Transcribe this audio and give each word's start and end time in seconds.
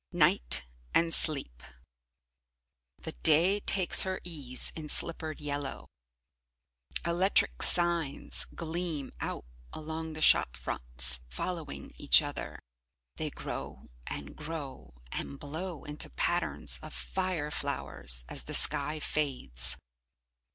Night 0.11 0.65
and 0.95 1.13
Sleep 1.13 1.61
The 2.97 3.11
day 3.11 3.59
takes 3.59 4.01
her 4.01 4.19
ease 4.23 4.71
in 4.75 4.89
slippered 4.89 5.39
yellow. 5.39 5.89
Electric 7.05 7.61
signs 7.61 8.47
gleam 8.55 9.11
out 9.21 9.45
along 9.71 10.13
the 10.13 10.21
shop 10.23 10.57
fronts, 10.57 11.19
following 11.29 11.93
each 11.97 12.23
other. 12.23 12.57
They 13.17 13.29
grow, 13.29 13.89
and 14.07 14.35
grow, 14.35 14.95
and 15.11 15.37
blow 15.39 15.83
into 15.83 16.09
patterns 16.09 16.79
of 16.79 16.95
fire 16.95 17.51
flowers 17.51 18.25
as 18.27 18.45
the 18.45 18.55
sky 18.55 18.99
fades. 18.99 19.77